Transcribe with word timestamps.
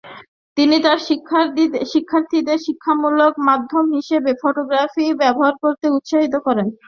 তিনি 0.57 0.75
তার 0.85 0.99
শিক্ষার্থীদের 1.89 2.57
শিক্ষামূলক 2.65 3.33
মাধ্যম 3.47 3.85
হিসেবে 3.97 4.31
ফটোগ্রাফি 4.41 5.05
ব্যবহার 5.21 5.53
করতে 5.63 5.85
উৎসাহিত 5.97 6.35
করেন। 6.45 6.67